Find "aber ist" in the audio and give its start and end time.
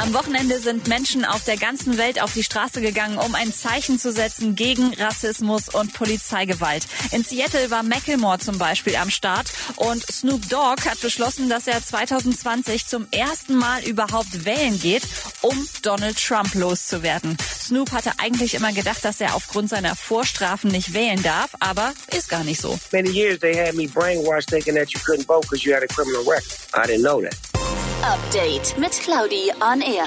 21.60-22.28